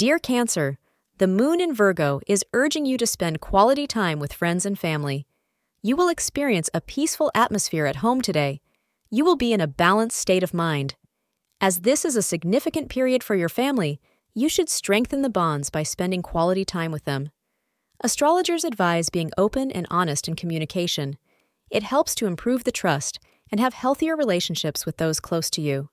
Dear 0.00 0.18
Cancer, 0.18 0.78
the 1.18 1.26
moon 1.26 1.60
in 1.60 1.74
Virgo 1.74 2.22
is 2.26 2.42
urging 2.54 2.86
you 2.86 2.96
to 2.96 3.06
spend 3.06 3.42
quality 3.42 3.86
time 3.86 4.18
with 4.18 4.32
friends 4.32 4.64
and 4.64 4.78
family. 4.78 5.26
You 5.82 5.94
will 5.94 6.08
experience 6.08 6.70
a 6.72 6.80
peaceful 6.80 7.30
atmosphere 7.34 7.84
at 7.84 7.96
home 7.96 8.22
today. 8.22 8.62
You 9.10 9.26
will 9.26 9.36
be 9.36 9.52
in 9.52 9.60
a 9.60 9.66
balanced 9.66 10.16
state 10.16 10.42
of 10.42 10.54
mind. 10.54 10.94
As 11.60 11.80
this 11.80 12.06
is 12.06 12.16
a 12.16 12.22
significant 12.22 12.88
period 12.88 13.22
for 13.22 13.34
your 13.34 13.50
family, 13.50 14.00
you 14.32 14.48
should 14.48 14.70
strengthen 14.70 15.20
the 15.20 15.28
bonds 15.28 15.68
by 15.68 15.82
spending 15.82 16.22
quality 16.22 16.64
time 16.64 16.92
with 16.92 17.04
them. 17.04 17.28
Astrologers 18.02 18.64
advise 18.64 19.10
being 19.10 19.30
open 19.36 19.70
and 19.70 19.86
honest 19.90 20.28
in 20.28 20.34
communication. 20.34 21.18
It 21.70 21.82
helps 21.82 22.14
to 22.14 22.26
improve 22.26 22.64
the 22.64 22.72
trust 22.72 23.18
and 23.52 23.60
have 23.60 23.74
healthier 23.74 24.16
relationships 24.16 24.86
with 24.86 24.96
those 24.96 25.20
close 25.20 25.50
to 25.50 25.60
you. 25.60 25.90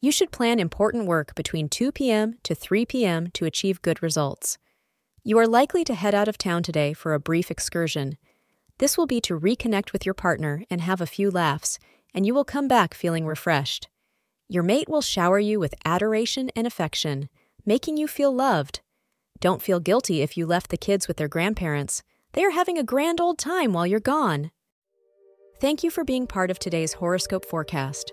You 0.00 0.12
should 0.12 0.30
plan 0.30 0.60
important 0.60 1.06
work 1.06 1.34
between 1.34 1.68
2 1.68 1.90
p.m. 1.90 2.38
to 2.44 2.54
3 2.54 2.86
p.m. 2.86 3.30
to 3.32 3.46
achieve 3.46 3.82
good 3.82 4.00
results. 4.00 4.56
You 5.24 5.38
are 5.38 5.46
likely 5.46 5.82
to 5.84 5.94
head 5.94 6.14
out 6.14 6.28
of 6.28 6.38
town 6.38 6.62
today 6.62 6.92
for 6.92 7.14
a 7.14 7.20
brief 7.20 7.50
excursion. 7.50 8.16
This 8.78 8.96
will 8.96 9.08
be 9.08 9.20
to 9.22 9.38
reconnect 9.38 9.92
with 9.92 10.06
your 10.06 10.14
partner 10.14 10.62
and 10.70 10.80
have 10.80 11.00
a 11.00 11.06
few 11.06 11.32
laughs, 11.32 11.80
and 12.14 12.24
you 12.24 12.32
will 12.32 12.44
come 12.44 12.68
back 12.68 12.94
feeling 12.94 13.26
refreshed. 13.26 13.88
Your 14.48 14.62
mate 14.62 14.88
will 14.88 15.02
shower 15.02 15.40
you 15.40 15.58
with 15.58 15.74
adoration 15.84 16.48
and 16.54 16.64
affection, 16.64 17.28
making 17.66 17.96
you 17.96 18.06
feel 18.06 18.32
loved. 18.32 18.80
Don't 19.40 19.60
feel 19.60 19.80
guilty 19.80 20.22
if 20.22 20.36
you 20.36 20.46
left 20.46 20.70
the 20.70 20.76
kids 20.76 21.08
with 21.08 21.16
their 21.16 21.28
grandparents. 21.28 22.04
They 22.34 22.44
are 22.44 22.52
having 22.52 22.78
a 22.78 22.84
grand 22.84 23.20
old 23.20 23.38
time 23.38 23.72
while 23.72 23.86
you're 23.86 23.98
gone. 23.98 24.52
Thank 25.60 25.82
you 25.82 25.90
for 25.90 26.04
being 26.04 26.28
part 26.28 26.52
of 26.52 26.60
today's 26.60 26.94
horoscope 26.94 27.44
forecast. 27.44 28.12